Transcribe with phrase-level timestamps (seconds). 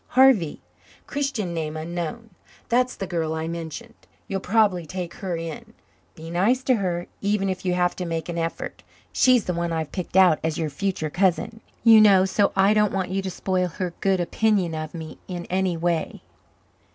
[0.17, 0.59] "Harvey.
[1.05, 2.31] Christian name unknown.
[2.69, 3.93] That's the girl I mentioned.
[4.27, 5.75] You'll probably take her in.
[6.15, 8.81] Be nice to her even if you have to make an effort.
[9.13, 12.91] She's the one I've picked out as your future cousin, you know, so I don't
[12.91, 16.23] want you to spoil her good opinion of me in any way."